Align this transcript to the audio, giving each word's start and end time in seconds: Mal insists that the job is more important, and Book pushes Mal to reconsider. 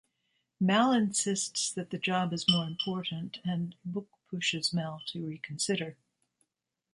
Mal 0.59 0.91
insists 0.93 1.71
that 1.71 1.91
the 1.91 1.99
job 1.99 2.33
is 2.33 2.49
more 2.49 2.65
important, 2.65 3.37
and 3.45 3.75
Book 3.85 4.09
pushes 4.31 4.73
Mal 4.73 4.99
to 5.05 5.23
reconsider. 5.23 5.95